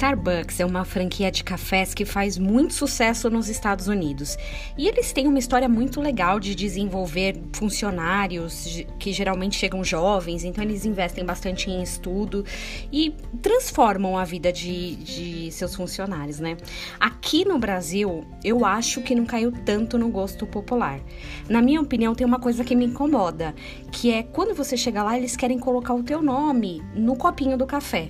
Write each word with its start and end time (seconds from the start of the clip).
Starbucks 0.00 0.58
é 0.58 0.64
uma 0.64 0.82
franquia 0.82 1.30
de 1.30 1.44
cafés 1.44 1.92
que 1.92 2.06
faz 2.06 2.38
muito 2.38 2.72
sucesso 2.72 3.28
nos 3.28 3.50
Estados 3.50 3.86
Unidos. 3.86 4.34
E 4.78 4.88
eles 4.88 5.12
têm 5.12 5.28
uma 5.28 5.38
história 5.38 5.68
muito 5.68 6.00
legal 6.00 6.40
de 6.40 6.54
desenvolver 6.54 7.38
funcionários 7.52 8.82
que 8.98 9.12
geralmente 9.12 9.56
chegam 9.56 9.84
jovens, 9.84 10.42
então 10.42 10.64
eles 10.64 10.86
investem 10.86 11.22
bastante 11.22 11.68
em 11.68 11.82
estudo 11.82 12.46
e 12.90 13.14
transformam 13.42 14.16
a 14.16 14.24
vida 14.24 14.50
de, 14.50 14.96
de 14.96 15.52
seus 15.52 15.74
funcionários, 15.74 16.40
né? 16.40 16.56
Aqui 16.98 17.44
no 17.44 17.58
Brasil, 17.58 18.24
eu 18.42 18.64
acho 18.64 19.02
que 19.02 19.14
não 19.14 19.26
caiu 19.26 19.52
tanto 19.52 19.98
no 19.98 20.08
gosto 20.08 20.46
popular. 20.46 20.98
Na 21.46 21.60
minha 21.60 21.78
opinião, 21.78 22.14
tem 22.14 22.26
uma 22.26 22.40
coisa 22.40 22.64
que 22.64 22.74
me 22.74 22.86
incomoda, 22.86 23.54
que 23.92 24.10
é 24.10 24.22
quando 24.22 24.54
você 24.54 24.78
chega 24.78 25.02
lá, 25.02 25.18
eles 25.18 25.36
querem 25.36 25.58
colocar 25.58 25.92
o 25.92 26.02
teu 26.02 26.22
nome 26.22 26.82
no 26.94 27.16
copinho 27.16 27.58
do 27.58 27.66
café. 27.66 28.08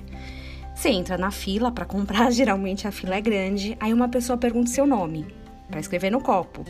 Você 0.80 0.88
entra 0.88 1.18
na 1.18 1.30
fila 1.30 1.70
para 1.70 1.84
comprar, 1.84 2.30
geralmente 2.32 2.88
a 2.88 2.90
fila 2.90 3.14
é 3.14 3.20
grande, 3.20 3.76
aí 3.78 3.92
uma 3.92 4.08
pessoa 4.08 4.38
pergunta 4.38 4.70
seu 4.70 4.86
nome 4.86 5.26
para 5.68 5.78
escrever 5.78 6.08
no 6.08 6.22
copo. 6.22 6.64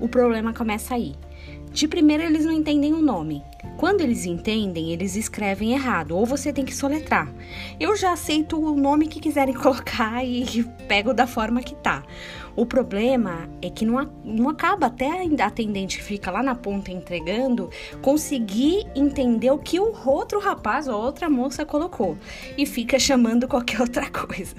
O 0.00 0.08
problema 0.08 0.52
começa 0.52 0.94
aí. 0.94 1.16
De 1.72 1.86
primeira, 1.86 2.24
eles 2.24 2.44
não 2.44 2.52
entendem 2.52 2.94
o 2.94 3.02
nome. 3.02 3.42
Quando 3.76 4.00
eles 4.00 4.24
entendem, 4.24 4.92
eles 4.92 5.16
escrevem 5.16 5.72
errado, 5.72 6.16
ou 6.16 6.24
você 6.24 6.50
tem 6.50 6.64
que 6.64 6.74
soletrar. 6.74 7.30
Eu 7.78 7.94
já 7.94 8.12
aceito 8.12 8.58
o 8.58 8.74
nome 8.74 9.06
que 9.06 9.20
quiserem 9.20 9.52
colocar 9.54 10.24
e 10.24 10.64
pego 10.88 11.12
da 11.12 11.26
forma 11.26 11.62
que 11.62 11.74
tá. 11.74 12.02
O 12.54 12.64
problema 12.64 13.50
é 13.60 13.68
que 13.68 13.84
não, 13.84 14.10
não 14.24 14.48
acaba 14.48 14.86
até 14.86 15.10
a 15.22 15.46
atendente 15.46 15.98
que 15.98 16.04
fica 16.04 16.30
lá 16.30 16.42
na 16.42 16.54
ponta 16.54 16.90
entregando 16.90 17.68
conseguir 18.00 18.86
entender 18.94 19.50
o 19.50 19.58
que 19.58 19.78
o 19.78 19.92
outro 20.06 20.40
rapaz 20.40 20.88
ou 20.88 20.98
outra 20.98 21.28
moça 21.28 21.66
colocou 21.66 22.16
e 22.56 22.64
fica 22.64 22.98
chamando 22.98 23.46
qualquer 23.46 23.80
outra 23.82 24.10
coisa. 24.10 24.56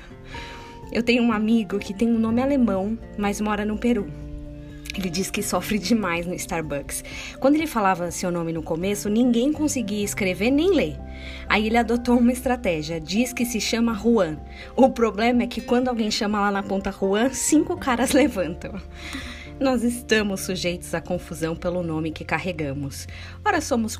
Eu 0.92 1.02
tenho 1.02 1.24
um 1.24 1.32
amigo 1.32 1.80
que 1.80 1.94
tem 1.94 2.08
um 2.08 2.20
nome 2.20 2.42
alemão, 2.42 2.98
mas 3.18 3.42
mora 3.42 3.66
no 3.66 3.78
Peru. 3.78 4.27
Ele 4.98 5.12
diz 5.12 5.30
que 5.30 5.44
sofre 5.44 5.78
demais 5.78 6.26
no 6.26 6.34
Starbucks. 6.34 7.04
Quando 7.40 7.56
ele 7.56 7.68
falava 7.68 8.10
seu 8.10 8.32
nome 8.32 8.52
no 8.52 8.64
começo, 8.64 9.10
ninguém 9.10 9.54
conseguia 9.54 10.04
escrever 10.04 10.50
nem 10.50 10.74
ler. 10.74 10.98
Aí 11.48 11.68
ele 11.68 11.78
adotou 11.78 12.18
uma 12.18 12.32
estratégia, 12.32 13.00
diz 13.00 13.32
que 13.32 13.46
se 13.46 13.62
chama 13.62 13.94
Juan. 13.94 14.38
O 14.76 14.90
problema 14.90 15.44
é 15.44 15.48
que 15.48 15.62
quando 15.62 15.88
alguém 15.88 16.10
chama 16.10 16.40
lá 16.40 16.52
na 16.52 16.64
ponta 16.64 16.92
Juan, 16.92 17.30
cinco 17.32 17.78
caras 17.78 18.12
levantam. 18.14 18.74
Nós 19.60 19.84
estamos 19.84 20.42
sujeitos 20.42 20.94
à 20.94 21.02
confusão 21.02 21.56
pelo 21.56 21.82
nome 21.82 22.12
que 22.12 22.24
carregamos. 22.24 23.08
Ora 23.44 23.60
somos 23.60 23.98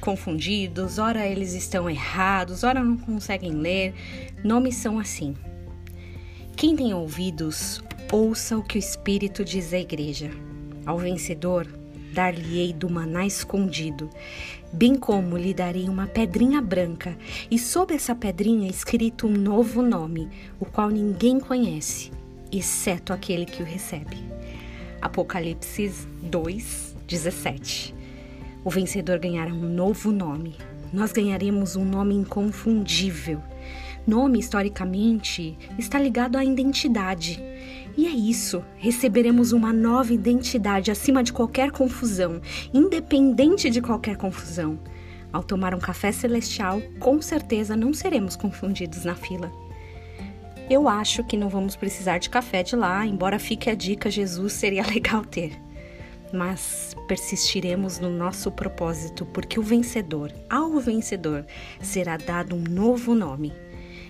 confundidos, 0.00 0.98
ora 0.98 1.26
eles 1.26 1.54
estão 1.54 1.88
errados, 1.88 2.64
ora 2.64 2.82
não 2.82 2.96
conseguem 2.96 3.52
ler. 3.52 3.94
Nomes 4.42 4.76
são 4.76 4.98
assim. 4.98 5.36
Quem 6.56 6.74
tem 6.74 6.92
ouvidos, 6.92 7.82
Ouça 8.12 8.58
o 8.58 8.62
que 8.64 8.76
o 8.76 8.80
Espírito 8.80 9.44
diz 9.44 9.72
à 9.72 9.78
igreja. 9.78 10.32
Ao 10.84 10.98
vencedor, 10.98 11.64
dar-lhe-ei 12.12 12.72
do 12.72 12.90
maná 12.90 13.24
escondido, 13.24 14.10
bem 14.72 14.96
como 14.96 15.36
lhe 15.36 15.54
darei 15.54 15.88
uma 15.88 16.08
pedrinha 16.08 16.60
branca, 16.60 17.16
e 17.48 17.56
sob 17.56 17.94
essa 17.94 18.12
pedrinha 18.12 18.68
escrito 18.68 19.28
um 19.28 19.30
novo 19.30 19.80
nome, 19.80 20.28
o 20.58 20.64
qual 20.64 20.88
ninguém 20.88 21.38
conhece, 21.38 22.10
exceto 22.50 23.12
aquele 23.12 23.46
que 23.46 23.62
o 23.62 23.66
recebe. 23.66 24.16
Apocalipse 25.00 25.92
2, 26.20 26.96
17. 27.06 27.94
O 28.64 28.70
vencedor 28.70 29.20
ganhará 29.20 29.52
um 29.52 29.72
novo 29.72 30.10
nome. 30.10 30.56
Nós 30.92 31.12
ganharemos 31.12 31.76
um 31.76 31.84
nome 31.84 32.16
inconfundível. 32.16 33.40
Nome, 34.04 34.40
historicamente, 34.40 35.56
está 35.78 36.00
ligado 36.00 36.36
à 36.36 36.44
identidade. 36.44 37.40
E 37.96 38.06
é 38.06 38.10
isso, 38.10 38.64
receberemos 38.76 39.52
uma 39.52 39.72
nova 39.72 40.12
identidade 40.12 40.90
acima 40.90 41.22
de 41.22 41.32
qualquer 41.32 41.70
confusão, 41.70 42.40
independente 42.72 43.68
de 43.68 43.82
qualquer 43.82 44.16
confusão. 44.16 44.78
Ao 45.32 45.42
tomar 45.42 45.74
um 45.74 45.78
café 45.78 46.10
celestial, 46.10 46.80
com 46.98 47.20
certeza 47.22 47.76
não 47.76 47.92
seremos 47.92 48.36
confundidos 48.36 49.04
na 49.04 49.14
fila. 49.14 49.50
Eu 50.68 50.88
acho 50.88 51.24
que 51.24 51.36
não 51.36 51.48
vamos 51.48 51.74
precisar 51.74 52.18
de 52.18 52.30
café 52.30 52.62
de 52.62 52.76
lá, 52.76 53.04
embora 53.04 53.38
fique 53.38 53.68
a 53.68 53.74
dica: 53.74 54.10
Jesus 54.10 54.52
seria 54.52 54.86
legal 54.86 55.24
ter. 55.24 55.52
Mas 56.32 56.94
persistiremos 57.08 57.98
no 57.98 58.08
nosso 58.08 58.52
propósito, 58.52 59.26
porque 59.26 59.58
o 59.58 59.64
vencedor, 59.64 60.32
ao 60.48 60.78
vencedor, 60.78 61.44
será 61.80 62.16
dado 62.16 62.54
um 62.54 62.62
novo 62.62 63.16
nome. 63.16 63.52